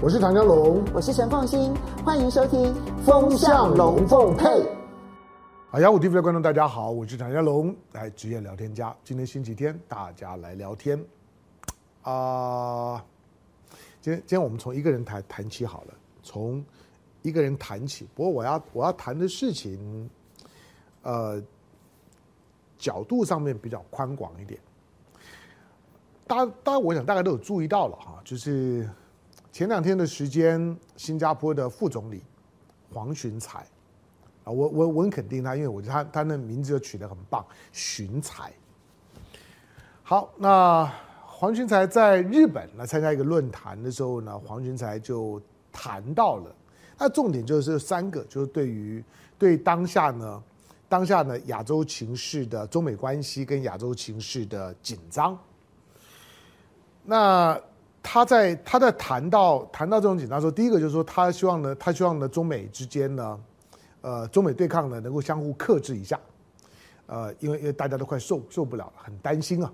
[0.00, 2.72] 我是唐家龙，我是陈凤新，欢迎收听
[3.04, 4.44] 《风向龙凤配》。
[5.72, 8.94] 啊，雅虎 TV 的观众大家好，我是唐家龙，来职业聊天家。
[9.02, 10.96] 今天星期天，大家来聊天。
[12.02, 13.02] 啊、呃，
[14.00, 16.64] 今天今天我们从一个人谈谈起好了，从
[17.22, 18.06] 一个人谈起。
[18.14, 20.08] 不过我要我要谈的事情，
[21.02, 21.42] 呃，
[22.78, 24.60] 角度上面比较宽广一点。
[26.24, 28.88] 大家大家，我想大家都有注意到了哈，就是。
[29.50, 32.22] 前两天的时间，新加坡的副总理
[32.92, 33.66] 黄循财
[34.44, 38.52] 啊，我我我很肯定他，因为我觉得他他那名字就取得很棒，循财。
[40.04, 40.88] 好，那
[41.26, 45.42] 黄循财在日本来参加一个论坛的时候呢，黄循财就
[45.72, 46.54] 谈到了，
[46.96, 49.02] 那重点就是三个，就是对于
[49.38, 50.42] 对当下呢，
[50.88, 55.36] 当下呢亚洲情势的中美关系跟亚洲情势的紧张，
[57.02, 57.60] 那。
[58.10, 63.38] 他在他在谈到谈到这种紧张的时候，第一个就是说，他希望呢，他希望呢，中美之间呢，
[64.00, 66.18] 呃，中美对抗呢，能够相互克制一下，
[67.04, 69.70] 呃，因为因为大家都快受受不了了，很担心啊。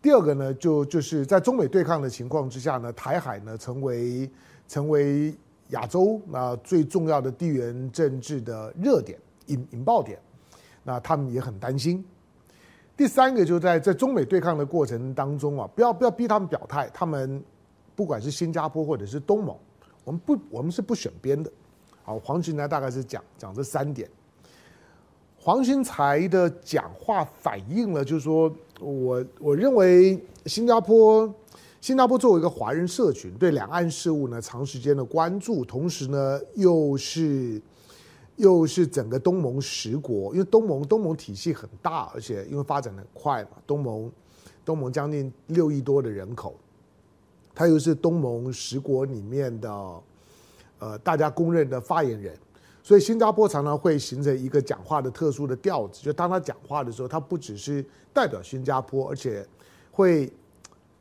[0.00, 4.30] 第二个呢，就就是在中美对抗的情况之下呢，台海呢成为
[4.66, 5.34] 成为
[5.68, 10.18] 亚洲那最重要的地缘政治的热点引引爆点，
[10.82, 12.02] 那他们也很担心。
[13.00, 17.42] 第三个就是在在中美对抗的过程当中啊，不要不要逼他们表态，他们
[17.96, 19.56] 不管是新加坡或者是东盟，
[20.04, 21.50] 我们不我们是不选边的。
[22.02, 24.06] 好，黄群呢大概是讲讲这三点。
[25.38, 31.34] 黄群才的讲话反映了，就是说我我认为新加坡
[31.80, 37.62] 新加坡作为一个华人社群，对两岸事务呢长时间的关注，同时呢又是。
[38.40, 44.10] 又是整个东盟十国，因为东盟东盟体系很大，而且因为发展的快嘛，东盟
[44.64, 46.54] 东盟将近六亿多的人口，
[47.54, 49.70] 他又是东盟十国里面的
[50.78, 52.34] 呃大家公认的发言人，
[52.82, 59.46] 所以新加坡常常会形成一个讲话的特殊的调子，就当他讲话的时候，他不只是代表新加坡，而且
[59.92, 60.32] 会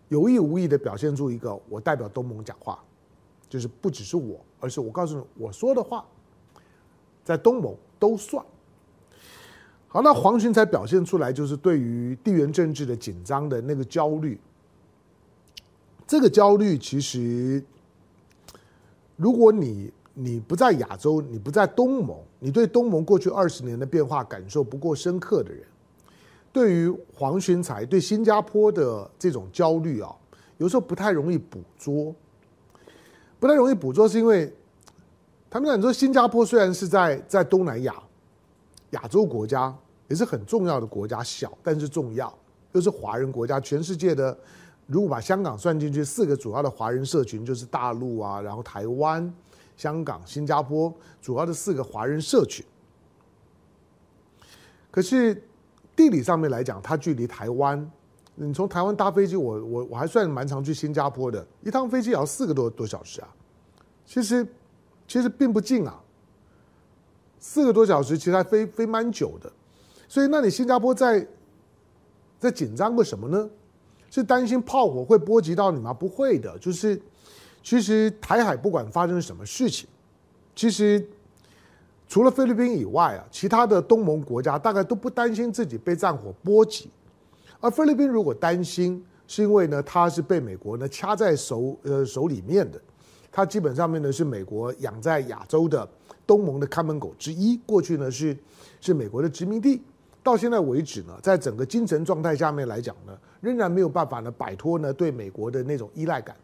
[0.09, 2.83] 有意无意的表现出一个我代表东盟讲话，
[3.47, 6.05] 就是不只是我，而是我告诉你我说的话。
[7.29, 8.43] 在东盟都算
[9.87, 14.39] 好，那黄群才表现出来就是对于地缘政治的紧张的那个焦虑。
[16.07, 17.63] 这个焦虑其实，
[19.15, 25.63] 如果你你不在亚洲，你不在东盟，你对东盟过去二十年的变化感受不够深刻的人，
[26.51, 30.11] 对于黄群才对新加坡的这种焦虑啊，
[30.57, 32.15] 有时候不太容易捕捉，
[33.39, 34.51] 不太容易捕捉，是因为。
[35.49, 37.95] 他们讲说，新加坡虽然是在在东南亚
[38.91, 39.75] 亚洲国家，
[40.07, 42.31] 也是很重要的国家，小但是重要，
[42.73, 43.59] 又是华人国家。
[43.59, 44.37] 全世界的，
[44.85, 49.33] 如果把香港算进去，四个主要的华人社群就是大陆啊，然后台湾、
[49.75, 52.63] 香港、新加坡，主要的四个华人社群。
[54.91, 55.33] 可是
[55.95, 57.91] 地理上面来讲，它距离台湾，
[58.35, 63.27] 你从台湾搭飞机，我我我还算蛮常去新加坡的，一趟飞机也要四个多多小时啊。
[64.05, 64.45] 其实。
[65.09, 65.99] 其实并不近啊，
[67.39, 69.51] 四个多小时，其实还飞飞蛮久的，
[70.07, 71.27] 所以那你新加坡在
[72.37, 73.49] 在紧张个什么呢？
[74.11, 75.91] 是担心炮火会波及到你吗？
[75.91, 77.01] 不会的，就是
[77.63, 79.89] 其实台海不管发生什么事情，
[80.55, 81.03] 其实
[82.07, 86.87] 除了菲律宾以外啊，其他的东盟国家大概都不担心自己被战火波及，
[87.59, 92.79] 而菲律宾如果担心，是因为呢，它是被美国呢掐在手呃手里面的。
[93.31, 95.87] 它基本上面呢是美国养在亚洲的
[96.25, 98.35] 东盟的看门狗之一，过去呢是
[98.81, 99.81] 是美国的殖民地，
[100.23, 106.35] 到现在为止呢，在整个精神状态下面来讲呢，仍然没有办法呢摆脱呢对美国的那种依赖感。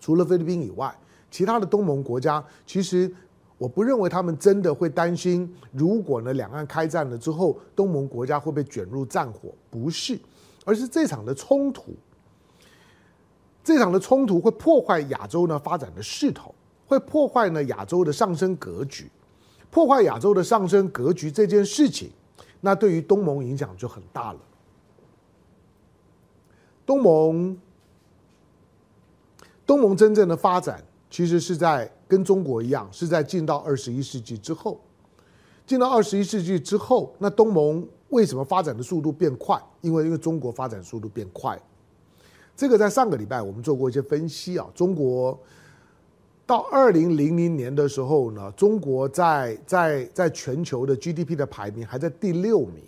[0.00, 0.94] 除了菲律宾以外，
[1.30, 3.10] 其他的东盟国家，其实
[3.58, 10.18] 我不认为他们真的会担心，如果呢两岸开战了之后，东盟国家会被卷入战火，不是，
[10.64, 11.94] 而是这场的冲突。
[13.66, 16.54] 这场的冲突会破坏亚洲呢发展的势头，
[16.86, 19.10] 会破坏呢亚洲的上升格局，
[19.72, 22.12] 破坏亚洲的上升格局这件事情，
[22.60, 24.38] 那对于东盟影响就很大了。
[26.86, 27.58] 东盟，
[29.66, 30.80] 东盟真正的发展
[31.10, 34.80] 其实是在跟中国一样，是在进到二十一世纪之后，
[35.66, 39.60] 进到二十一世纪之后，那东盟为什么发展的速度变快？
[39.80, 41.60] 因为因为中国发展速度变快。
[42.56, 45.38] 这个在上个礼拜我们做过一些分析啊，中国
[46.46, 52.82] 到二零零零年的时候呢，中国在在在全球的 GDP 的排名还在第六名，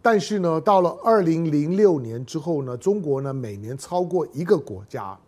[0.00, 5.18] 但是呢，到了二零零六年之后呢，中国呢每年超过一个国家，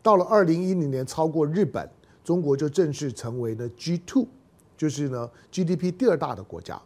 [0.00, 1.90] 到了二零一零年超过日本，
[2.22, 4.26] 中国就正式成为了 G two，
[4.76, 6.80] 就是呢 GDP 第二大的国家。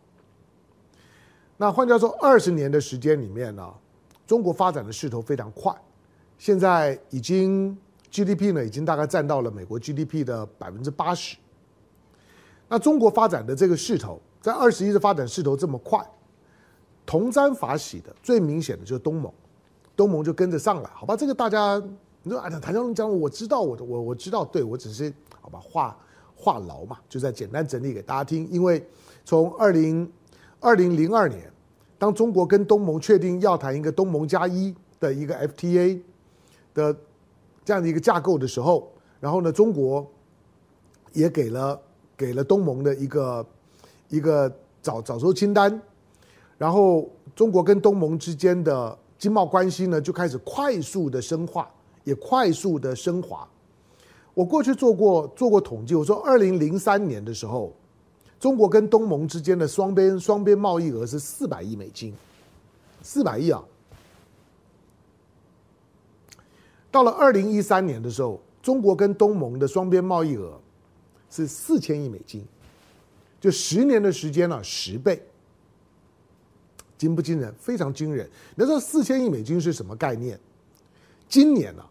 [1.59, 3.73] 那换句话说，二十年的时间里面呢，
[4.33, 5.71] 中国发展的势头非常快，
[6.39, 7.77] 现在已经
[8.11, 11.37] GDP 呢已经大概占到了美国 GDP 的百分之八十。
[12.67, 16.03] 那中国发展的这个势头，在二十一的发展势头这么快，
[17.05, 19.31] 同沾法喜的最明显的就是东盟，
[19.95, 21.15] 东盟就跟着上来，好吧？
[21.15, 21.79] 这个大家
[22.23, 25.13] 你说啊，谭教授讲，我知道，我我我知道，对我只是
[25.43, 25.95] 好吧，话
[26.35, 28.49] 话痨嘛，就在简单整理给大家听。
[28.51, 28.83] 因为
[29.27, 30.11] 从二零
[30.59, 31.53] 二零零二年，
[32.03, 36.01] 当中国跟东盟确定要谈一个东盟加一的一个 FTA
[36.75, 36.97] 的
[37.65, 38.91] 这样的一个架构的时候，
[39.21, 40.05] 然后呢，中国
[41.13, 41.81] 也给了
[42.17, 43.47] 给了东盟的一个
[44.09, 45.81] 一个早早收清单，
[46.59, 51.71] 然后中国跟东盟之间的经贸关系呢就开始快速的深化，
[52.03, 53.49] 也快速的升华。
[54.35, 57.73] 我过去做过做过统计，我说二零零三年的时候。
[58.43, 62.13] 中国跟东盟之间的双边双边贸易额是四百亿美金，
[63.01, 63.63] 四百亿啊！
[66.91, 70.61] 到了二零一三年的时候，中国跟东盟的双边贸易额
[71.31, 72.45] 是四千亿美金，
[73.41, 75.25] 就十年的时间了，十倍，
[76.99, 77.55] 惊不惊人？
[77.61, 78.29] 非常惊人。
[78.57, 80.37] 你说四千亿美金是什么概念？
[81.29, 81.85] 今年呢？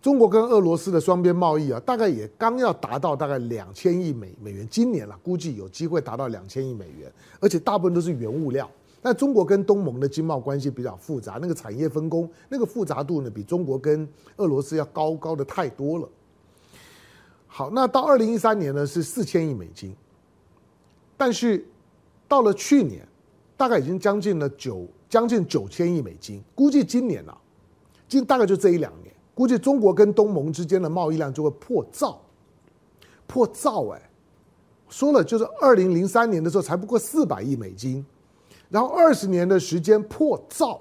[0.00, 8.70] 中国跟俄罗斯的双边贸易啊，大概也刚要达到大概两千亿美美元，今年了，估计有机会达到两千亿美元，而且大部分都是原物料。
[9.02, 16.08] 但中国跟东盟的经贸关系比较复杂，那个产业分工，那个复杂度呢，比中国跟俄罗斯要高高的太多了。
[17.46, 19.94] 好，那到二零一三年呢是四千亿美金，
[21.16, 21.64] 但是
[22.28, 23.06] 到了去年，
[23.56, 27.36] 大概已经将近了九将近九千亿美金，估计今年啊，
[28.08, 29.07] 今大概就这一两年。
[29.38, 32.20] 估计中国跟东盟之间的贸易量就会破兆，
[33.24, 34.10] 破兆哎！
[34.88, 38.04] 说了就是二零零三年的时候才不过四百亿美金，
[38.68, 40.80] 然后二十年的时间破兆，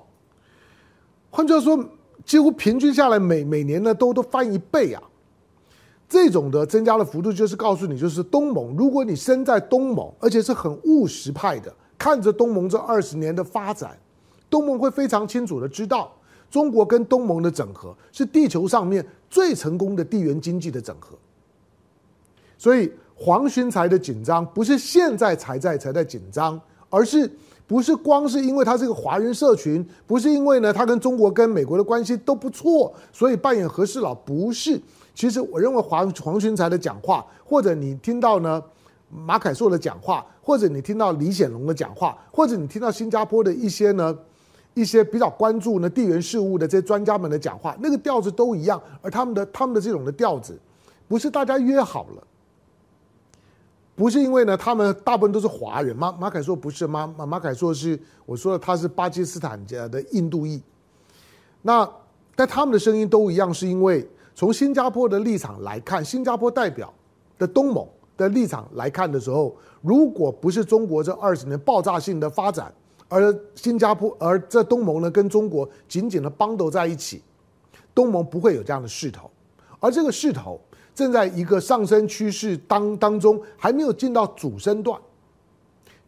[1.30, 1.88] 换句话说，
[2.25, 5.04] 几乎平均下来每每年呢都都翻一倍啊！
[6.09, 13.95] 这种的增加的幅度就是告诉你，就是东盟，如果你身在东盟，而且是很务实派的，看着东盟这二十年的发展，
[14.50, 16.12] 东盟会非常清楚的知道。
[16.49, 21.17] 中国跟东盟的整合是地球上面最成功的地缘经济的整合，
[22.57, 26.59] 所以黄循财的紧张不是现在才在才在紧张，
[26.89, 27.29] 而是
[27.67, 34.79] 不是光是因为他是个华人社群，不是因为呢他跟中国跟美国的关系都不错，所以扮演和事佬，不是。
[35.13, 38.63] 其实我认为黄黄循财的讲话，或者你听到呢
[39.09, 44.17] 马凯硕的讲话，或者你听到李显龙的讲话，或者你听到新加坡的一些呢。
[44.77, 50.56] 一些比较关注呢地缘事务的这些专家们的讲话，那个调子都一样，而他们的他们的这种的调子，
[51.07, 52.24] 不是大家约好了，
[53.95, 60.62] 不是因为呢他们大部分都是华人，马马凯硕不是，马马马凯硕是我说的他是巴基斯坦家的印度裔，
[61.63, 61.89] 那
[62.35, 66.94] 但他们的声音都一样，是因为从新加坡的立场来看，新加坡代表
[67.39, 67.83] 的东盟
[68.15, 72.71] 的立场来看的时候，如果不是中国这二十年爆炸性的发展。
[73.09, 77.24] 而新加坡，而这东盟呢，跟中国紧紧的绑斗在一起，
[77.95, 79.31] 东盟不会有这样的势头，
[79.80, 80.59] 而这个势头
[80.94, 84.99] 正在一个上升趋势当当中，还没有进到主升段，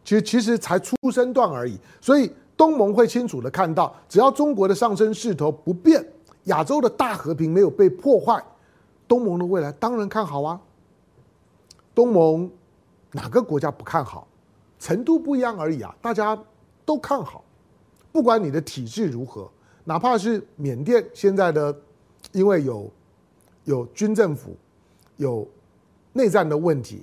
[0.04, 1.78] 其实其实才初升段而已。
[2.02, 6.06] 所以东盟会清楚的看到，只要中国的上升势头不变，
[6.44, 8.44] 亚洲的大和平没有被破坏，
[9.08, 10.60] 东盟的未来当然看好啊。
[11.94, 12.50] 东盟
[13.12, 14.28] 哪个国家不看好？
[14.78, 16.38] 程度不一样而已啊，大家。
[16.90, 17.44] 都看好，
[18.10, 19.48] 不管你的体制如何，
[19.84, 21.72] 哪怕是缅甸现在的，
[22.32, 22.90] 因为有
[23.62, 24.56] 有军政府
[25.16, 25.46] 有
[26.12, 27.02] 内战的问题，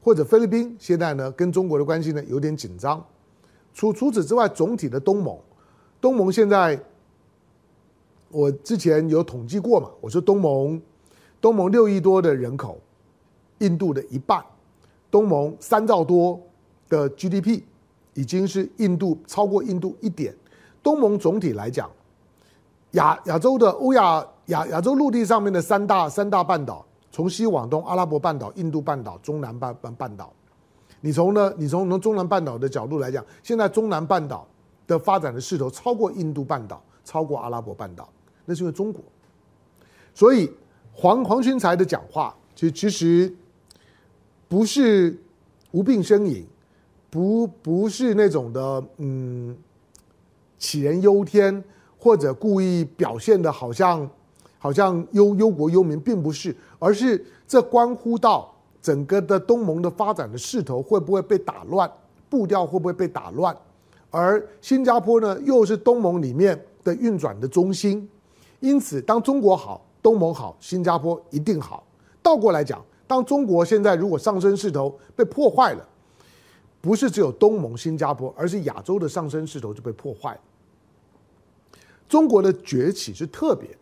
[0.00, 3.04] 或者菲律宾现在呢跟中国的关系呢有点紧张。
[3.72, 5.36] 除除此之外，总体的东盟，
[6.00, 6.80] 东盟现在
[8.28, 10.80] 我之前有统计过嘛，我说东盟
[11.40, 12.78] 东盟六亿多的人口，
[13.58, 14.44] 印度的一半，
[15.10, 16.40] 东盟三兆多
[16.88, 17.62] 的 GDP。
[18.14, 20.34] 已经是印度超过印度一点，
[20.82, 21.90] 东盟总体来讲，
[22.92, 30.32] 亚亚洲的欧亚亚亚洲陆地上面的三大三大半岛，从西往东，阿拉伯半岛、印度半岛、中南半半半岛，
[31.00, 34.46] 你从呢，你从从中南半岛的角度来讲，现在中南半岛
[34.86, 38.08] 的发展的势头超过印度半岛，超过阿拉伯半岛，
[38.44, 39.02] 那是因为中国，
[40.14, 40.50] 所以
[40.92, 43.34] 黄黄群才的讲话，其实其实
[44.46, 45.20] 不是
[45.72, 46.46] 无病呻吟。
[47.14, 49.56] 不不是那种的，嗯，
[50.58, 51.62] 杞人忧天，
[51.96, 54.10] 或者故意表现的好像，
[54.58, 58.52] 好像忧忧国忧民，并不是，而是这关乎到
[58.82, 61.88] 整个的东盟的发展的势头会不会被打乱，
[62.28, 63.56] 步调会不会被打乱，
[64.10, 68.10] 而新加坡呢，又是东盟里面的运转的中心，
[68.58, 71.86] 因此当中国好，东盟好，新加坡一定好。
[72.20, 75.88] 倒过来讲，当中国现在如果上升势头被破坏了，
[76.84, 80.40] 不是只有东盟、新加坡，而是亚洲的上升势头就被破坏了。
[82.06, 83.78] 中国的崛起是特别的，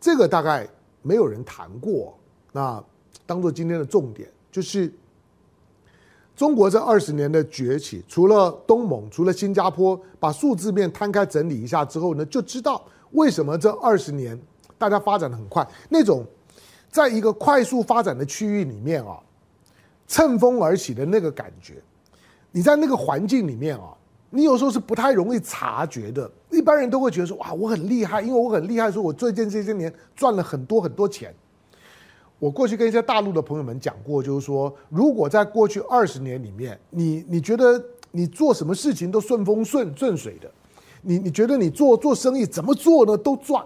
[0.00, 0.66] 这个大概
[1.02, 2.16] 没有人谈过。
[2.52, 2.82] 那
[3.26, 4.90] 当做今天的重点，就是
[6.34, 14.40] 中国这二十年的崛起，除了东盟，除了新加坡，把数字面摊开整理一下之后呢，就知道为什么这二十年
[14.78, 15.68] 大家发展的很快。
[15.90, 16.24] 那种
[16.90, 19.20] 在一个快速发展的区域里面啊，
[20.08, 21.74] 乘风而起的那个感觉。
[22.56, 23.92] 你在那个环境里面啊，
[24.30, 26.30] 你有时候是不太容易察觉的。
[26.50, 31.34] 一般人都会觉得说，哇，我很厉害，因为我很厉害，说我最近这些年赚了很多很多钱。
[32.38, 37.78] 我过去跟一些大陆的朋友们讲过，就是说，如果在过去二十年里面，你你觉得
[38.10, 40.50] 你做什么事情都顺风顺顺水的，
[41.02, 43.62] 你你觉得你做做生意怎么做呢都赚，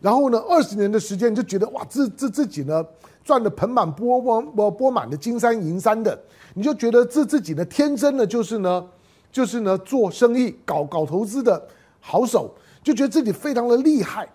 [0.00, 2.82] 然后呢，二十年的时间就觉得哇，自自自己呢
[3.28, 6.18] 赚的盆满钵满钵钵满的金山银山的。
[6.54, 8.82] 你就觉得自自己的天真的，就是呢，
[9.30, 11.68] 就是呢，做生意搞搞投资的
[12.00, 12.50] 好手，
[12.82, 14.26] 就觉得自己非常的厉害。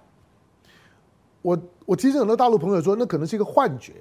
[1.42, 3.94] 我我其实很多大陆朋友说，那可能是一个幻觉，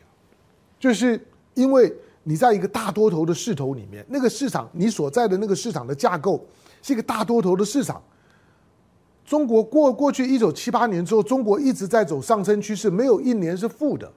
[0.79, 1.19] 就是
[1.55, 1.91] 因为
[2.23, 6.47] 你在一个大多头的势头里面，那个市场你所在的那个市场的架构
[6.83, 8.03] 是一个大多头的市场。
[9.25, 14.13] 中国过过去一九七八年之后，中国一直在走上升趋势，没有一年是负的。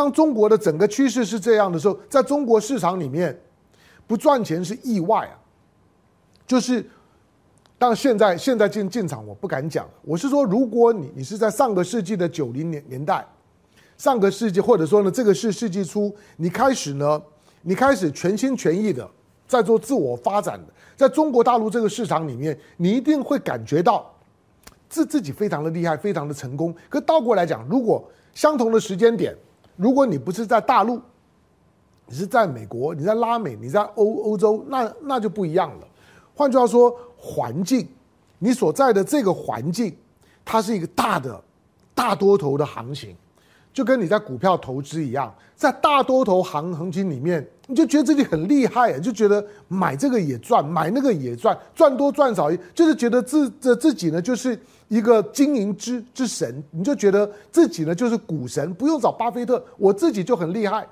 [0.00, 3.38] 当中国的整个趋势是这样的时候，在中国市场里面，
[4.06, 5.36] 不赚钱是意外啊。
[6.46, 6.82] 就是，
[7.76, 9.86] 当现在现在进进场，我不敢讲。
[10.00, 13.22] 我是说，如果你你是在上个世纪的九零年年代，
[13.98, 17.20] 上个世纪或者说呢这个是世纪初，你开始呢，
[17.60, 19.06] 你开始全心全意的
[19.46, 24.10] 在做自我发展的，在中国大陆这个市场里面，你一定会感觉到
[24.88, 26.74] 自自己非常的厉害，非常的成功。
[26.88, 28.02] 可倒过来讲，如果
[28.32, 29.36] 相同的时间点，
[29.80, 31.00] 如果你不是在大陆，
[32.04, 35.88] 你是在美国，你在拉美，你在欧欧洲，那那就不一样了。
[36.34, 37.88] 换句话说，环境，
[38.38, 39.96] 你所在的这个环境，
[40.44, 41.42] 它是一个大的
[41.94, 43.16] 大多头的行情，
[43.72, 54.58] 就跟你在股票投资一样，在大多头行行情里面，你就觉得自己很厉害，就觉得买这个也赚，买那个也赚，赚多赚少，就是觉得自这自己呢就是。
[54.90, 60.84] 一个经营之之神，你就觉得自己呢就是股神，不用找巴菲特，我自己就很厉害。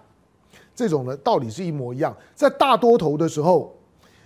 [0.72, 2.16] 这种呢道理是一模一样。
[2.32, 3.76] 在大多头的时候，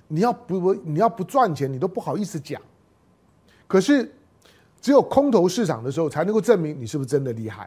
[0.08, 2.60] 你要不你要不赚钱，你都不好意思讲。
[3.66, 4.12] 可是
[4.78, 7.66] 只有空头市场的时候，才能够证明你是不是真的厉害。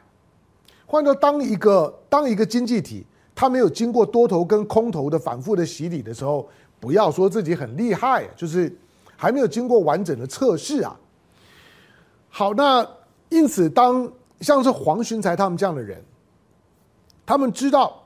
[0.85, 6.47] 换到当一个当一个经济体，它没有经过多头跟空头的反复的洗礼的时候，
[6.79, 8.73] 不要说自己很厉害，就是
[9.17, 10.95] 还没有经过完整的测试啊。
[12.29, 12.87] 好，那
[13.29, 14.11] 因此，当
[14.41, 16.03] 像是黄循财他们这样的人，
[17.25, 18.03] 他们知道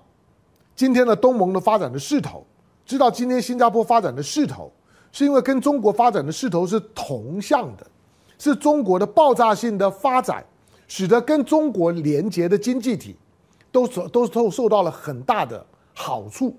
[0.76, 2.46] 今天的东盟的发展的势头，
[2.86, 4.72] 知道今天新加坡发展的势头，
[5.12, 7.86] 是因为跟中国发展的势头是同向的，
[8.38, 10.46] 是中国的爆炸性的发展，
[10.90, 13.16] 使得跟中国连接的经济体
[13.72, 16.54] 都受都受受到了很大的好处。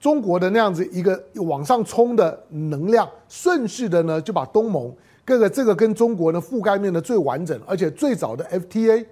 [0.00, 4.94] 中国的那样子一个往上冲的能量，顺势的呢就把东盟。
[5.24, 9.04] 各个这个跟中国的覆盖面的最完整，而且最早的 FTA，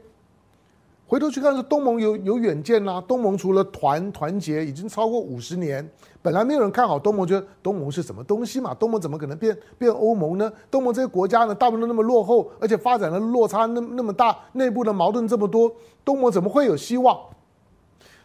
[1.07, 3.01] 回头去看是东盟有有远见啦。
[3.07, 5.87] 东盟除了团团结，已经超过五十年。
[6.23, 8.73] 本来没有人看好东盟，觉得东盟是什么东西嘛？
[8.73, 10.51] 东盟怎么可能变变欧盟呢？
[10.71, 15.71] 东盟这些国家呢，大部分都那么落后，而且发展的落差那那么大，内部的矛盾这么多，
[16.03, 17.21] 东盟怎么会有希望？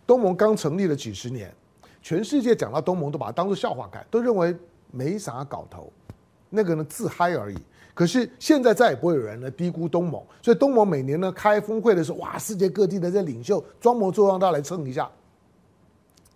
[0.07, 1.53] 东盟刚成立了几十年，
[2.01, 4.55] 全世界讲到东盟都把它当做笑话看，都认为
[4.89, 5.91] 没啥搞头，
[6.49, 7.57] 那个呢自嗨而已。
[7.99, 15.11] 可是现在再也不会有人呢低估东盟，所以东盟每年呢开峰会的时候，哇，世界各地的这领袖装模作样，到来蹭一下。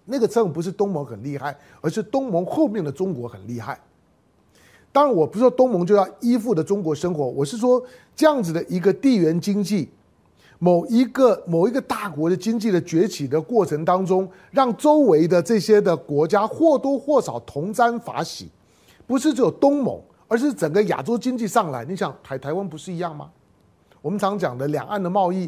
[0.03, 3.79] 那个蹭不是东盟很厉害，而是东盟后面的中国很厉害。
[4.91, 7.81] 当然，我不是说东盟就要依附的中国生活，我是说
[8.13, 9.87] 这样子的一个地缘经济，
[10.59, 18.49] 某一个某一个大国的经济的崛起的过程当中，让周围的这些的国家或多或少同沾法喜，
[19.07, 19.97] 不是只有东盟。
[20.33, 23.29] 而是整个亚洲经济上来，你想台台湾不是一样吗？
[24.01, 25.47] 我们常讲的两岸的贸易，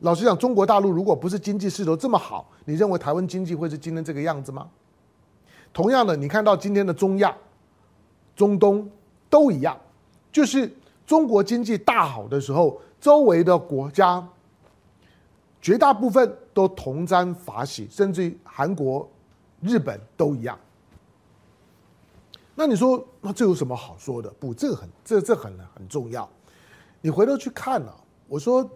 [0.00, 4.68] 老实讲，中国大陆如果不是经济势头这么好，你认为台湾经济会是今天这个样子吗？
[5.72, 7.34] 同样的，你看到今天的中亚、
[8.34, 8.86] 中东
[9.30, 9.74] 都一样，
[10.30, 10.70] 就是
[11.06, 14.22] 中国经济大好的时候，周围的国家
[15.62, 19.08] 绝大部分都同沾法喜，甚至于韩国、
[19.62, 20.58] 日本都一样。
[22.58, 24.30] 那你说，那这有什么好说的？
[24.40, 26.26] 不，这个很，这这很很重要。
[27.02, 27.94] 你回头去看了，
[28.26, 28.66] 我说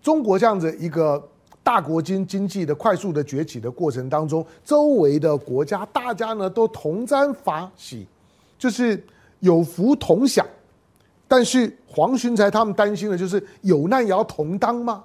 [0.00, 1.22] 中国这样子一个
[1.62, 8.08] 大国经经济的快速的崛起的过程当中，周围的国家大家呢都同沾法喜，
[8.58, 9.04] 就是
[9.40, 10.46] 有福同享。
[11.28, 15.04] 但是黄循才他们担心的就是有难也要同当吗？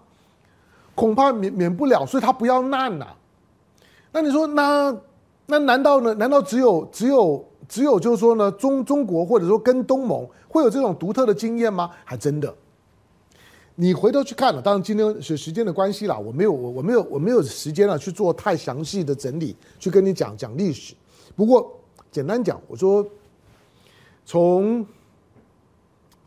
[0.96, 3.06] 恐怕免免不了，所以他不要难呐、
[4.14, 4.96] 那你说，那
[5.46, 6.14] 那难道呢？
[6.14, 7.46] 难道只有只有？
[7.68, 11.92] 只有就是说呢，中中国或者说跟东盟会有这种独特的经验吗？
[12.06, 12.54] 还真的。
[13.76, 20.96] 你回头去看了，当然今天是时间的关系啦，我没有我我没有我没有时间了去做太详细的整理，去跟你讲讲历史。
[21.36, 21.78] 不过
[22.10, 23.06] 简单讲，我说
[24.26, 24.84] 从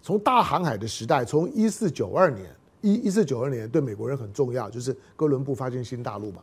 [0.03, 6.43] 从大航海的时代，从一四九二年一一四九二年对美国人很重要，就是哥伦布发现新大陆嘛。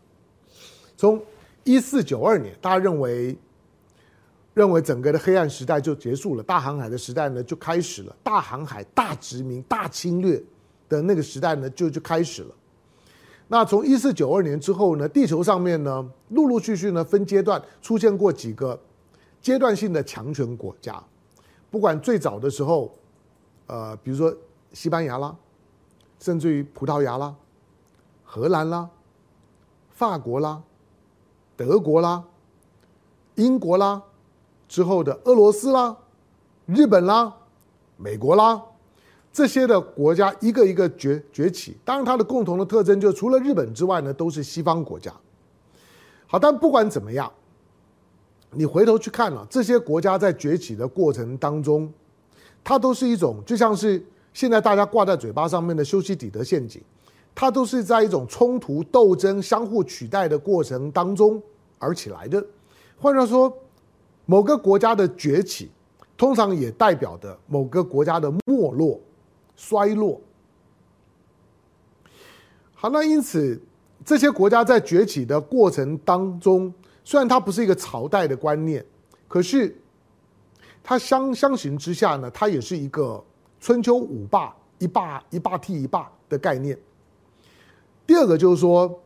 [0.97, 1.21] 从
[1.63, 3.37] 一四九二年，大家认为。
[4.57, 10.43] 认为整个的黑暗时代就结束了，大航海的时代呢就开始了，大航海、大殖民、大侵略
[10.89, 12.55] 的那个时代呢就就开始了。
[13.47, 18.79] 那从一四九二年之后呢，地球上面呢陆陆续续呢分阶段出现过几个
[19.39, 21.03] 阶段性的强权国家，
[21.69, 22.91] 不管最早的时候，
[23.67, 24.35] 呃，比如说
[24.73, 25.35] 西班牙啦，
[26.19, 27.35] 甚至于葡萄牙啦、
[28.23, 28.89] 荷兰啦、
[29.91, 30.63] 法国啦、
[31.55, 32.23] 德国啦、
[33.35, 34.01] 英国啦。
[34.67, 35.95] 之后的俄罗斯啦、
[36.65, 37.33] 日本啦、
[37.95, 38.61] 美国啦，
[39.31, 41.77] 这些的国家一个一个崛崛起。
[41.85, 45.13] 当然，它的共同的特征就除了日本之外呢，都是西方国家。
[46.27, 47.31] 好，但不管怎么样，
[48.51, 51.89] 你回头去看了这些国家在崛起的过程当中，
[52.63, 56.81] 它都是一种就像是现在大家挂在嘴巴上面的修昔底德陷阱，
[57.33, 61.41] 它都是在一种冲突、斗争、相互取代的过程当中
[61.79, 62.45] 而起来的。
[62.99, 63.57] 换句话说。
[64.29, 65.71] 某个国家的崛起，
[66.17, 68.99] 通常也代表着某个国家的没落、
[69.55, 70.19] 衰落。
[72.75, 73.59] 好，那因此
[74.03, 76.71] 这些国家在崛起的过程当中，
[77.05, 78.85] 虽然它不是一个朝代的观念，
[79.29, 79.73] 可是
[80.83, 83.23] 它相相形之下呢，它也是一个
[83.61, 86.77] 春秋五霸一霸一霸替一霸的概念。
[88.05, 89.01] 第二个就是说，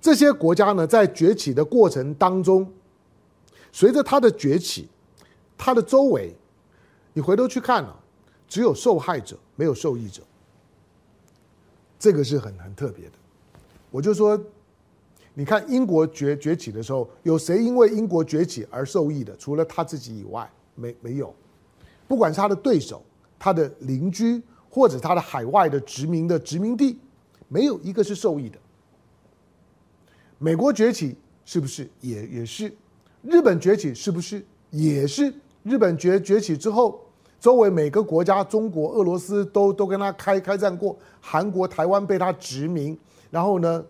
[0.00, 2.72] 这些国家呢在崛起的过程当中。
[3.72, 4.88] 随着他的崛起，
[5.56, 6.36] 他的周围，
[7.14, 7.96] 你回头去看啊，
[8.46, 10.22] 只有受害者，没有受益者。
[11.98, 13.12] 这个是很很特别的。
[13.90, 14.38] 我就说，
[15.34, 19.34] 你看英国崛崛起的时候，有谁因为英国崛起而受益的？
[19.36, 21.34] 除了他自己以外，没没有。
[22.06, 23.02] 不管是他的对手、
[23.38, 26.98] 他的邻居，或者他的海外的殖民的殖民地，
[27.48, 28.58] 没有一个是受益的。
[30.38, 32.70] 美国崛起是不是也也是？
[33.22, 35.32] 日本崛起是不是也是
[35.62, 37.00] 日本崛崛起之后，
[37.38, 42.98] 周围每个国家，中国、俄罗斯都都跟他开开战过，韩国、台湾被他殖民，
[43.30, 43.84] 然后呢，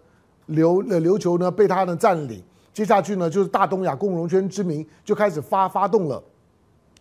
[0.48, 2.42] 琉呃琉球呢被他呢占领，
[2.74, 6.22] 接下去呢就是大东亚共荣圈之名就开始发发动了，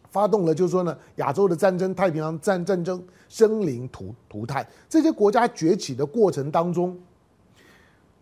[0.09, 6.97] 发动了就是说呢亚洲的战争，太平洋战战争生灵涂涂炭，这些国家崛起的过程当中，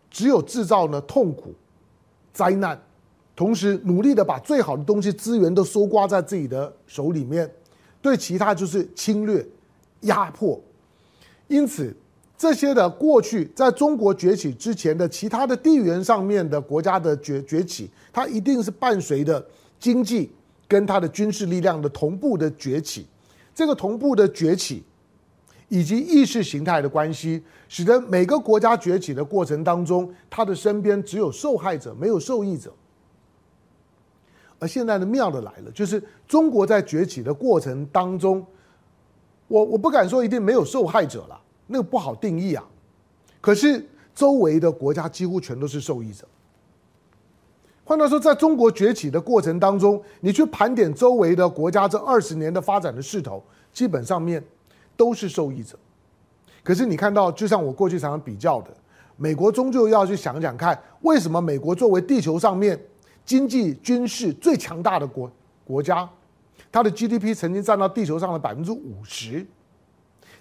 [0.09, 1.53] 只有制造呢痛苦、
[2.33, 2.79] 灾难。
[3.39, 7.49] 同时努力的把最好的东西资源都搜刮在自己的手里面，
[8.02, 9.47] 对其他就是侵略、
[10.02, 10.62] 压迫。
[11.47, 11.95] 因此，
[12.38, 19.41] 这些的过去在中国崛起之前的其他的地缘上面的国家的崛崛起，它一定是伴随着
[19.80, 20.30] 经济
[20.67, 23.08] 跟它的军事力量的同步的崛起。
[23.56, 24.84] 这个同步的崛起
[25.69, 32.69] 以及意识形态的关系，使得每个国家崛起的过程当中，他的身边只有受害者，没有受益者。
[34.59, 38.45] 而现在的妙的来了，就是中国在崛起的过程当中，
[39.47, 42.65] 我我不敢说一定没有受害者了，那个不好定义啊。
[43.39, 46.27] 可是周围的国家几乎全都是受益者。
[47.85, 53.41] 换句话说，在中国崛起的过程当中，你去盘点周围的国家这二十年的发展的势头，
[53.71, 54.43] 基本上面
[54.97, 55.79] 都是受益者。
[56.61, 58.71] 可是你看到，就像我过去常常比较的，
[59.15, 62.77] 美国终究要去想想看，为什么美国作为地球上面。
[63.29, 65.31] 经济、军事最强大的国
[65.63, 66.09] 国家，
[66.71, 69.45] 它的 GDP 曾经占到地球上的百分之五十，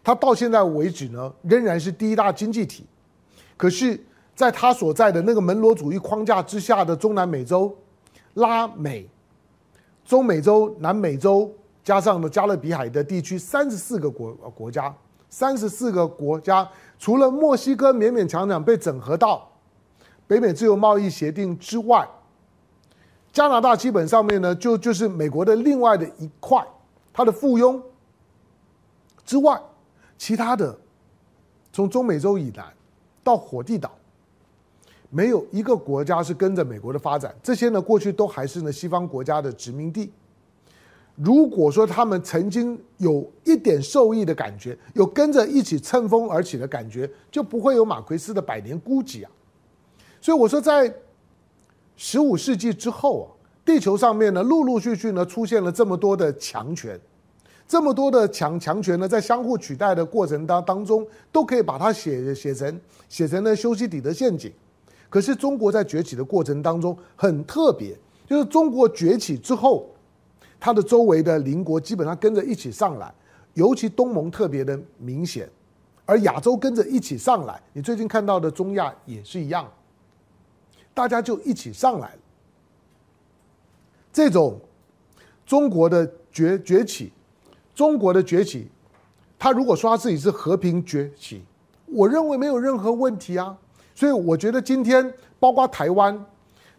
[0.03, 2.87] 它到现在为止呢，仍然是第一大经济体。
[3.59, 4.03] 可是，
[4.35, 7.77] 在它所在的那个门罗主义框架之下的中南美洲、
[8.33, 9.07] 拉美、
[10.03, 14.97] 中美洲、南美洲，加上了加勒比海的地区，三十四个国国家，
[15.29, 16.67] 三十四个国家，
[16.99, 19.47] 除了墨西哥勉勉强强被整合到
[20.27, 22.09] 北美自由贸易协定之外，
[23.33, 26.67] 加拿大基本上面呢，就就是美国的另外的一块，
[27.13, 27.81] 它的附庸
[29.25, 29.61] 之外，
[30.17, 30.77] 其他的
[31.73, 32.67] 从中美洲以南
[33.23, 33.93] 到火地岛，
[35.11, 37.33] 没有一个国家是跟着美国的发展。
[37.41, 40.11] 这些呢，过去都还是呢西方国家的殖民地。
[41.15, 49.31] 如果说他们曾经有一点受益的感觉，有跟着一起乘风而起的感觉，就不会有马奎斯的百年孤寂啊。
[50.21, 50.93] 所以我说在。
[52.01, 53.27] 十五世纪之后啊，
[53.65, 56.99] 地球上面呢，陆陆续续呢出现了这么多的强权，
[57.67, 64.53] 这么多的强强权呢，在相互取代的过程当当中，都可以把它写写成写成了修昔底德陷阱。
[65.11, 69.89] 可是中国在崛起的过程当中很特别，就是中国崛起之后，
[70.61, 73.13] 它的周围的邻国基本上跟着一起上来，
[73.55, 75.51] 尤其东盟特别的明显，
[76.05, 77.61] 而亚洲跟着一起上来。
[77.73, 79.69] 你最近看到的中亚也是一样。
[80.99, 82.19] 大家就一起上来了。
[84.13, 84.61] 这种
[85.47, 87.13] 中国的崛崛起，
[87.73, 88.67] 中国的崛起，
[89.39, 91.45] 他如果说他自己是和平崛起，
[91.87, 93.57] 我认为没有任何问题啊。
[93.95, 96.27] 所以我觉得今天包括台湾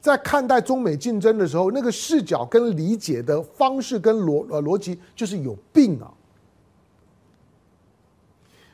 [0.01, 6.11] 在看待中美竞争的时候，那个视角跟理解的方式跟逻呃逻辑就是有病啊。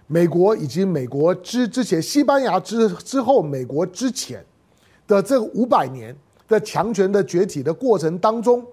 [0.08, 4.44] 美国以及美国之之前，西班牙之之后，美国之前。
[5.08, 6.16] 的这五百年
[6.48, 8.66] 的强权的崛起的过程当中，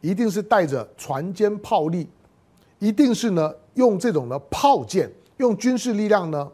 [0.00, 2.08] 一定是带着船坚炮利，
[2.78, 6.50] 一定是呢用这种的炮舰，用军事力量呢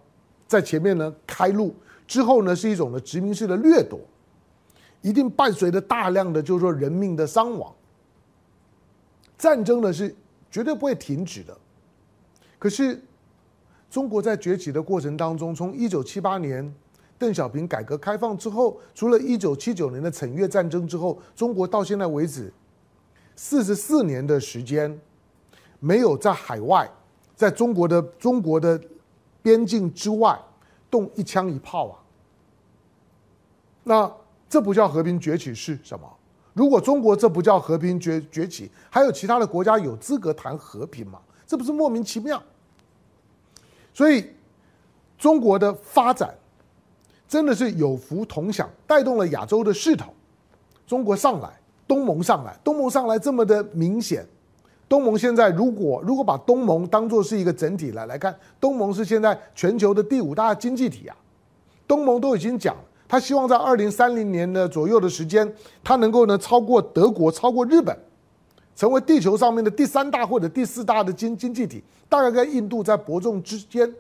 [0.47, 1.75] 在前面呢开路，
[2.07, 4.01] 之后呢是一种的殖民式的掠夺，
[5.01, 7.73] 一定伴随着大量的就是说人命的伤亡，
[9.39, 10.15] 战争呢是
[10.51, 11.57] 绝对不会停止的。
[12.59, 13.01] 可是
[13.89, 16.75] 中国在崛起的过程当中，从一九七八年。
[17.19, 22.53] 邓小平改革开放之后，除了一九七九年的惩越战争之后，中国到现在为止
[23.35, 24.97] 四十四年的时间，
[25.81, 26.89] 没有在海外，
[27.35, 28.81] 在中国的中国的
[29.43, 30.41] 边境之外
[30.89, 31.99] 动一枪一炮啊。
[33.83, 34.13] 那
[34.49, 36.09] 这不叫和平崛起是什么？
[36.53, 41.21] 如果中国这不叫和平崛崛起，还有其他的国家有资格谈和平吗？
[41.47, 42.41] 这不是莫名其妙？
[43.93, 44.31] 所以
[45.19, 46.33] 中国的发展。
[47.29, 50.07] 真的是有福同享，带动了亚洲的势头。
[50.87, 51.51] 中国上来，
[51.87, 54.27] 东盟上来，东盟上来这么的明显。
[54.89, 61.15] 东盟现在如果如果把东盟当作是一个整体来来看，东盟是现在全球的第五大经济体啊。
[61.87, 62.75] 东盟都已经讲，
[63.07, 67.95] 他希望在二零三零年的左右的时间，他能够呢超过德国，超过日本，
[68.75, 73.93] 成为地球上面的第三大或者第四大的经经济体，大概跟印度在伯仲之间。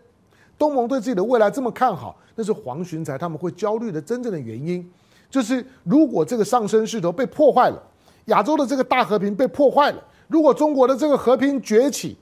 [0.58, 2.16] 东盟对自己的未来这么看好。
[2.34, 4.88] 那是黄循财他们会焦虑的真正的原因，
[5.28, 7.82] 就是如果这个上升势头被破坏了，
[8.26, 12.16] 亚洲的这个大和平被破坏了，如果中国的这个和平崛起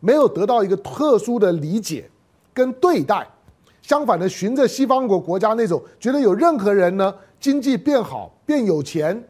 [0.00, 2.10] 没有得到一个特殊的理解
[2.52, 3.24] 跟对待，
[3.80, 9.22] 相反的，循着西方国国家那种觉得有任何人呢经济变好变有钱，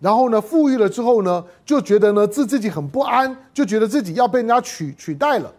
[0.00, 5.52] 然后呢富裕了之后呢就觉得呢自自己很不安，就觉得自己要被人家取取代了。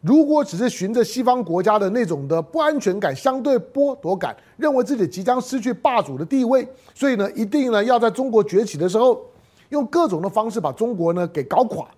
[0.00, 9.20] 如果只是循着西方国家的那种的不安全感、相对剥夺感，认为自己即将失去霸主的地位，所以呢，一定呢要在中国崛起的时候，
[9.70, 11.88] 用各种的方式把中国呢给搞垮，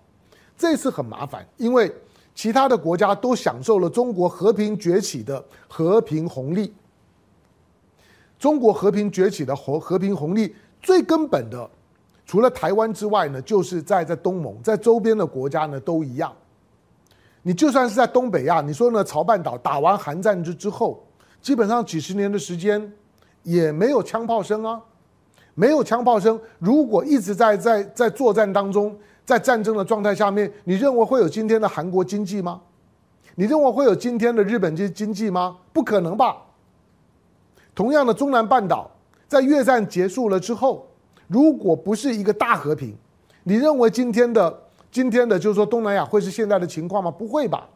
[0.57, 1.93] 这次很麻烦，因为
[2.33, 6.73] 其他的国家都享受了中国和平崛起的和平红利。
[8.39, 11.69] 中国和平崛起的和和平红利最根本的，
[12.25, 16.33] 除了台湾之外呢，就是在在东盟，在周边的国家呢都一样。
[17.43, 19.03] 你就算是在东北亚，你说呢？
[19.03, 21.03] 朝半岛打完韩战之之后，
[21.41, 22.91] 基本上几十年的时间
[23.41, 24.79] 也没有枪炮声啊，
[25.55, 26.39] 没有枪炮声。
[26.59, 32.61] 如果一直在在在作战当中，在战争的状态下面，你认为会有今天的韩国经济吗？
[33.33, 35.57] 你认为会有今天的日本经经济吗？
[35.73, 36.37] 不可能吧。
[37.73, 38.91] 同样的，中南半岛
[39.27, 40.87] 在越战结束了之后，
[41.27, 42.95] 如果不是一个大和平，
[43.43, 44.61] 你认为今天的？
[44.91, 47.09] 今天的就是说东南亚会是现在的情况吗？
[47.09, 47.67] 不会吧。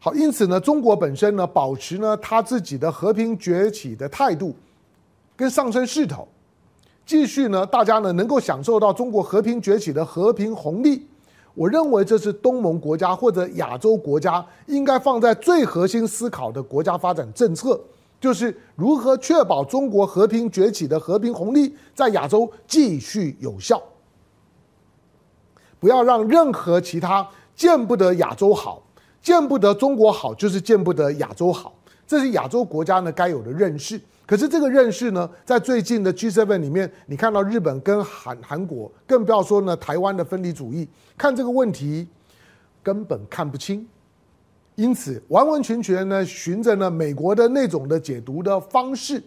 [0.00, 4.54] 好，因此呢，中国本身呢，保持呢他自己的和平崛起的态度，
[5.36, 6.26] 跟上升势头，
[7.06, 11.06] 继续呢，大家呢能够享受到中国和平崛起的和平红利。
[11.54, 17.80] 我认为这是东盟国家或者亚洲国家应该放在最核心思考的国家发展政策，
[18.20, 23.80] 就是如何确保中国和平崛起的和平红利在亚洲继续有效。
[25.84, 28.82] 不要让任何其他见不得亚洲好、
[29.20, 31.74] 见不得中国好，就是见不得亚洲好，
[32.06, 34.00] 这是亚洲国家呢该有的认识。
[34.24, 42.08] 可是这个认识呢，在最近的 G7 里面，你看到日本跟韩韩国，更不要说呢台湾的分离主义，看这个问题
[42.82, 43.86] 根本看不清。
[44.76, 49.22] 因此，完完全全呢，循着呢美国的那种的解读的方式，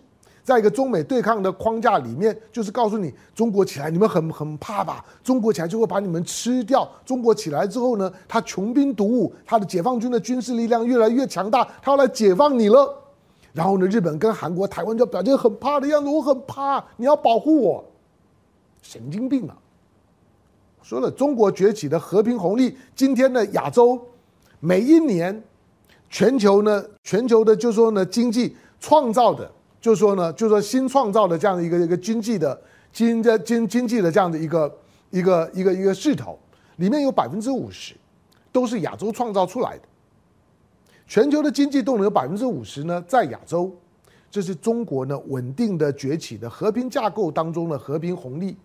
[0.48, 5.04] 在一个中美对抗的框架里面，就是告诉你，中国起来，你们很很怕吧？
[5.22, 6.90] 中国起来就会把你们吃掉。
[7.06, 12.98] 中国起来之后呢，他穷兵黩武，他的解放军的军事力量越来越强大，他要来解放你了。
[13.52, 17.84] 然后呢，日本跟韩国、台湾就表现很怕的样子，我很怕，你要保护我。
[18.82, 19.58] 神经病啊！
[20.82, 24.00] 说了，中国崛起的和平红利，今天的亚洲。
[24.62, 25.44] 每一年，
[26.10, 29.52] 全球呢，全球的就说呢，经济创造的，
[29.88, 34.78] 就是说呢，就是说新创造的这样的一个一个经济的经的经经济的这样的一个
[35.12, 36.38] 一个一个一个势头，
[36.76, 37.96] 里面有百分之五十
[38.52, 39.84] 都是亚洲创造出来的。
[41.08, 43.74] 全球的经济动能有百分之五十呢，在亚洲，
[44.30, 48.58] 这是中国呢稳定的崛起的和平架构当中的和平红利。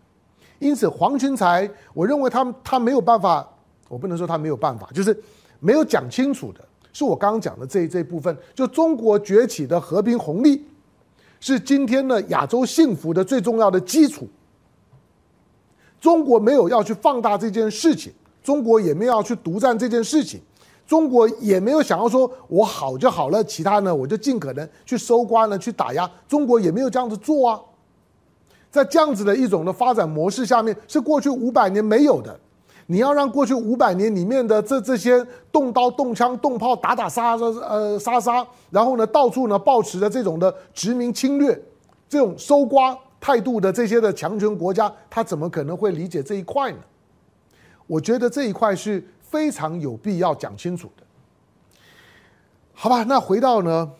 [0.58, 3.48] 因此，黄群才，我认为他他没有办法，
[3.88, 5.16] 我不能说他没有办法，就是。
[5.64, 6.60] 没有讲清楚的
[6.92, 10.66] 是我刚刚讲的这这部分，就中国崛起的和平红利，
[11.42, 14.28] 是今天的亚洲幸福的最重要的基础。
[16.00, 18.12] 中国没有要去放大这件事情，
[18.44, 20.40] 中国也没有要去独占这件事情，
[20.86, 27.60] 中国也没有想要说我好就好了，其他呢我就尽可能去收刮呢去打压，中国也没有这样子做啊。
[28.70, 32.38] 在这样子的一种的发展模式下面，是过去五百年没有的。
[32.86, 41.58] 你要让过去五百年里面的这这些动刀动枪动炮打打杀杀呃杀杀，然后呢到处呢抱持着这种的殖民侵略
[42.08, 46.78] 这种收刮态度的这些的强权国家，他怎么可能会理解这一块呢？
[47.86, 51.04] 我觉得这一块是非常有必要讲清楚的。
[52.74, 53.90] 好吧，那回到呢，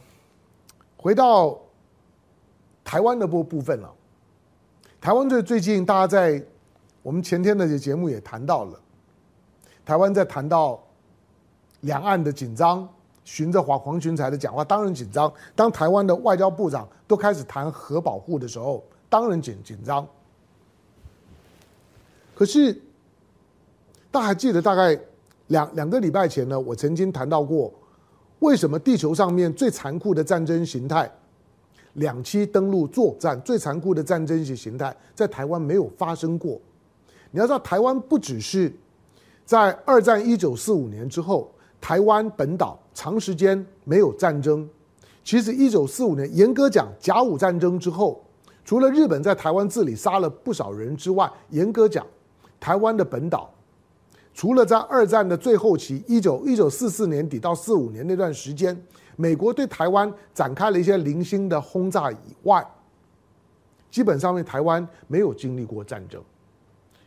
[0.97, 1.59] 回到
[2.85, 3.91] 台湾的部部分了。
[5.01, 6.45] 台湾最最近大家在。
[7.03, 8.79] 我们前天的节目也谈到了，
[9.85, 10.81] 台湾在谈到
[11.81, 12.89] 两岸的紧张，
[13.25, 15.33] 循着黄黄群才的讲话，当然紧张。
[15.57, 20.07] 当台湾的外交部长都开始谈核保护的时候，当然紧紧张。
[22.35, 22.73] 可是，
[24.11, 24.99] 大家还记得大概
[25.49, 27.73] 两两个礼拜前呢，我曾经谈到过，
[28.39, 31.11] 为什么地球上面最残酷的战争形态，
[31.95, 36.61] 两栖登陆作战最残酷的战争形态，在台湾没有发生过。
[37.33, 38.73] 你要知道，台湾不只是
[39.45, 44.69] 在二战一九四五年之后，台湾本岛长时间没有战争。
[45.25, 48.23] 其实一九四五年严格讲甲午战争之后，
[48.65, 52.07] 除了日本在台湾治理杀了不少人之外，严格讲，
[52.61, 53.51] 台湾的本岛
[54.35, 58.79] 除了在二战的最后期一九一九四四年底到四五年那段时间，
[59.17, 62.67] 美国对台湾展开了一些零星的轰炸以外，
[63.91, 66.23] 基本上面台湾没有经历过战争。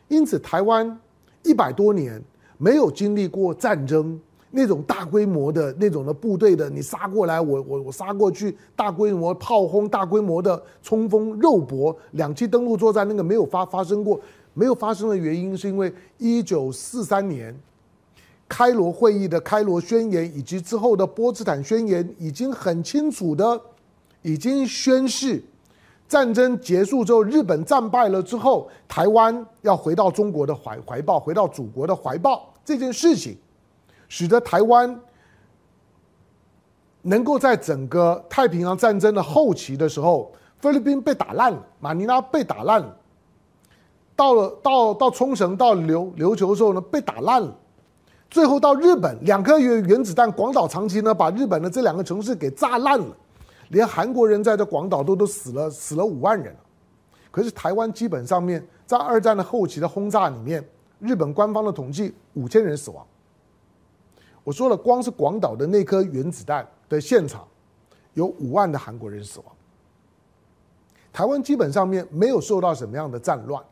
[0.08, 0.98] 因此，台湾
[1.42, 2.22] 一百多年
[2.58, 4.18] 没有经历过战争，
[4.50, 14.20] 那种大规模的那种的部队的，你杀过来，我我我杀过去，大规模炮轰，大规模的冲锋肉搏，两栖登陆作战，那个没有发发生过。
[14.58, 17.54] 没有发生的原因是因为一九四三年
[18.48, 23.60] 开罗会议的开罗宣言，以及之后的波茨坦宣言，已经很清楚的
[24.22, 25.42] 已经宣示。
[26.08, 33.36] 战争结束之后，日本战败了之后，台湾要回到中国的怀怀抱，回到祖国的怀抱这件事情，
[34.08, 35.00] 使得台湾
[37.02, 42.96] 能够在整个太平洋战争的后期的时候，菲律宾被打烂了，马尼拉被打烂了，
[44.14, 47.52] 到了到到冲绳到琉琉球的时候呢，被打烂了，
[48.30, 53.16] 最后到日本，两颗原原子弹，广岛、长崎呢，把日本的这两个城市给炸烂了。
[53.68, 56.54] 连韩国人在这广岛都都死了，死了五万人。
[57.30, 60.66] 可是台湾基本上面在二战的后期的轰炸里面，
[61.00, 63.06] 日本官方的统计五千人死亡。
[64.42, 67.46] 我说了，光是广岛的那颗原子弹的现场，
[68.14, 69.46] 有五万的韩国人死亡。
[71.12, 73.62] 台湾基本上面没有受到什么样的战乱，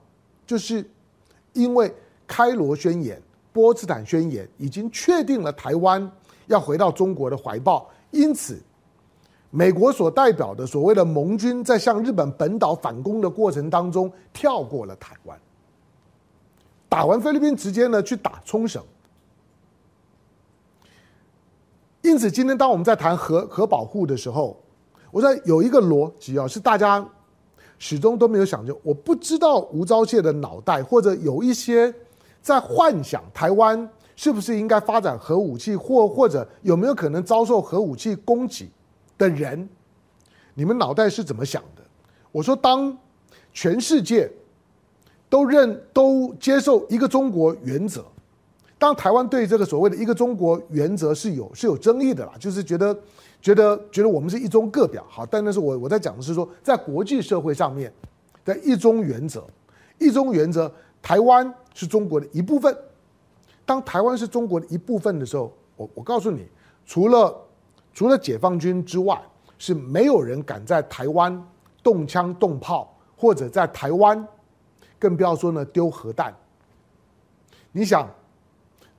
[0.44, 0.84] 就是
[1.52, 1.94] 因为
[2.26, 6.10] 开罗宣言、波茨坦宣言已经确定了台湾
[6.48, 8.60] 要回到中国的怀抱，因此。
[9.56, 15.38] 美国所代表的所谓的盟军，在向日本本岛反攻的过程当中，跳过了台湾，
[16.88, 18.82] 打完菲律宾，直接呢去打冲绳。
[22.02, 24.60] 因此，今天当我们在谈核核保护的时候，
[25.12, 27.06] 我在有一个逻辑啊，是大家
[27.78, 31.94] 始终都没有想就，我不知道吴钊燮的脑袋，或者有一些
[32.42, 38.68] 在幻想台湾是不是应该发展核武器，或或者有没有可能遭受核武器攻击
[39.18, 39.68] 的人，
[40.54, 41.82] 你们脑袋是怎么想的？
[42.32, 42.96] 我说，当
[43.52, 44.30] 全世界
[45.28, 48.04] 都认都接受一个中国原则，
[48.78, 52.96] 当台湾对这个所谓的一个中国原则是有是有争议的啦，就是觉得
[53.40, 57.92] 觉得觉得我们是一中各表好，但那是我我在讲的是说，在国际社会上面
[58.44, 59.44] 的一中原则，
[59.98, 62.76] 一中原则，台湾是中国的一部分。
[63.66, 66.46] 当台湾是中国的一部分的时候，我我告诉你，
[66.84, 67.34] 除了
[67.94, 69.18] 除了解放军之外，
[69.56, 71.40] 是没有人敢在台湾
[71.82, 74.26] 动枪动炮，或者在台湾，
[74.98, 76.34] 更不要说呢丢核弹。
[77.70, 78.10] 你想，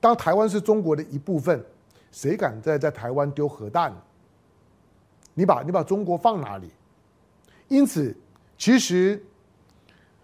[0.00, 1.62] 当台湾是中国的一部分，
[2.10, 3.94] 谁敢在在台湾丢核弹？
[5.34, 6.70] 你把你把中国放哪里？
[7.68, 8.16] 因此，
[8.56, 9.22] 其实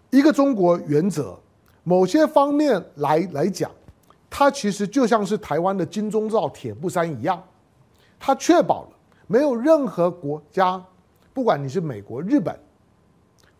[0.09, 1.37] 一个中国原则，
[1.83, 3.69] 某些方面来来讲。
[4.35, 7.43] 它其实就像是台湾的金钟罩铁布衫一样，
[8.25, 8.89] 它确保了
[9.27, 10.81] 没有任何国家，
[11.33, 12.57] 不管你是美国、日本，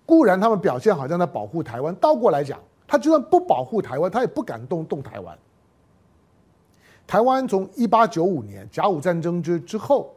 [0.06, 5.38] 固然他们表现好像在保护台湾，倒过来讲，他就算不保护台湾，他也不敢动动台湾。
[7.06, 10.15] 台湾从一八九五年甲午战争之之后，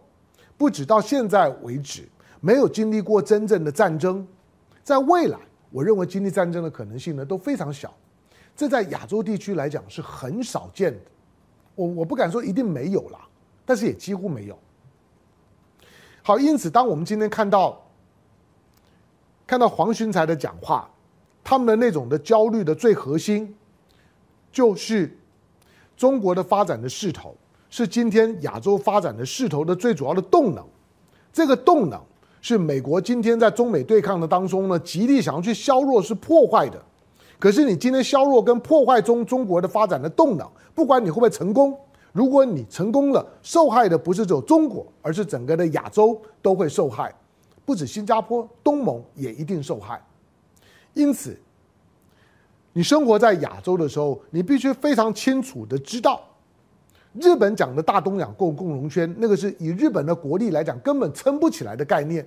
[0.56, 2.08] 不止到现在为止，
[2.40, 4.24] 没有经历过真正的战争，
[4.84, 5.36] 在未来，
[5.72, 7.92] 我认为经历战争的可能性呢都非常小。
[8.54, 11.00] 这在亚洲地区来讲是很少见的，
[11.74, 13.25] 我我不敢说一定没有啦，
[13.66, 14.58] 但是也几乎没有。
[16.22, 17.86] 好，因此当我们今天看到
[19.46, 20.88] 看到黄循财的讲话，
[21.44, 23.54] 他们的那种的焦虑的最核心，
[24.50, 25.16] 就是
[25.96, 27.36] 中国的发展的势头
[27.70, 30.64] 是今天亚洲发展的势头的最主要的动能，
[31.32, 32.00] 这个动能
[32.40, 36.82] 是美国今天在中美对抗的当中呢，极力想要去削弱、是破坏的。
[37.38, 41.78] 可是你今天削弱跟破坏中中国的发展的动能，不管你会不会成功，
[42.16, 47.14] 如果你成功了，受害的不是只有中国，而是整个的亚洲都会受害，
[47.66, 50.02] 不止新加坡、东盟也一定受害。
[50.94, 51.38] 因此，
[52.72, 56.22] 你生活在亚洲的时候，你必须非常清楚的知道，
[57.20, 62.26] 日本讲的大东亚共共荣圈，那个是以日本的国力来讲根本撑不起来的概念。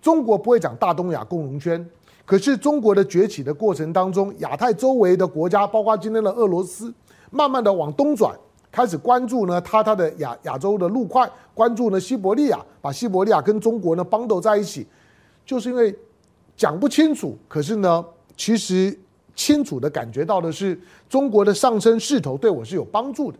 [0.00, 1.84] 中国不会讲大东亚共荣圈。
[2.24, 6.94] 可是中国的崛起的过程当中，亚太周围的国家，包括今天的俄罗斯，
[7.32, 8.38] 慢慢的往东转，
[8.70, 14.86] 开始关注呢，它它的亚亚洲的陆块，关注呢西伯利亚，把西伯利亚跟中国呢绑斗在一起，
[15.44, 15.96] 就是因为
[16.56, 17.36] 讲不清楚。
[17.48, 18.04] 可是呢，
[18.36, 18.98] 其实
[19.34, 23.38] 清楚的感觉到的是，中国的上升势头对我是有帮助的。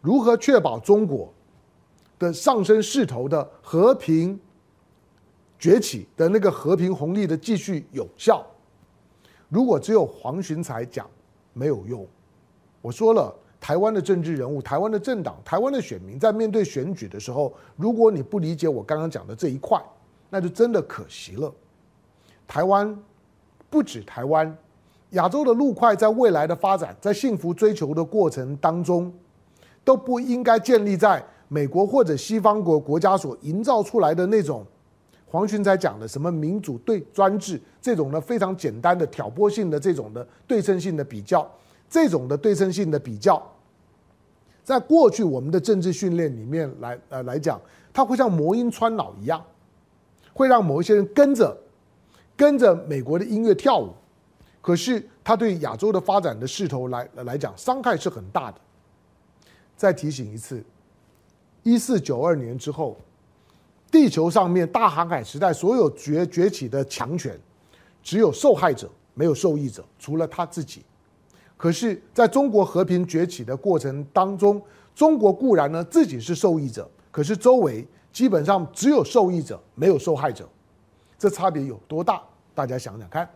[0.00, 1.32] 如何确保中国
[2.18, 4.38] 的上升势头的和平？
[5.60, 8.46] 崛起的那个和平红利的继续有效，
[9.48, 11.04] 如果只有黄循财讲
[11.52, 12.06] 没有用。
[12.80, 19.80] 我说了，台湾的政治人物、台湾的政党、台湾的选民在面对选举的时候，如果你不理解我刚刚讲的这一块，
[20.30, 21.52] 那就真的可惜了。
[22.46, 22.96] 台湾
[23.68, 24.56] 不止台湾，
[25.10, 29.12] 亚洲的陆块在未来的发展，在幸福追求的过程当中，
[29.84, 34.64] 都不应该建立在美国或者西方国国家所营造出来的那种。
[35.30, 41.46] 黄群才讲的什么民主对专制这种呢，非常简单的挑拨性的这种的对称性的比较，
[41.88, 43.42] 这种的对称性的比较，
[44.62, 47.60] 在过去我们的政治训练里面来呃来讲，
[47.92, 49.44] 它会像魔音穿脑一样，
[50.32, 51.56] 会让某一些人跟着
[52.36, 53.92] 跟着美国的音乐跳舞，
[54.60, 58.60] 可是它对亚洲的发展的势头来来讲伤害是很大的。
[59.76, 60.62] 再提醒一次，
[61.62, 62.96] 一四九二年之后。
[63.90, 67.40] 地球上面大航海时代所有崛崛起的强权，
[68.02, 70.84] 只有受害者没有受益者，除了他自己。
[71.58, 74.62] 可是，在中国和平崛起的过程当中，
[74.94, 80.48] 中国固然呢自己是受益者，可是周围基本上只有受益者，没有受害者。
[81.18, 82.22] 这差别有多大？
[82.54, 83.28] 大家想想看。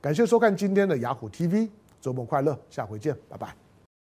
[0.00, 1.68] 感谢收看今天的雅虎 TV，
[2.00, 3.71] 周末快乐，下回见，拜拜。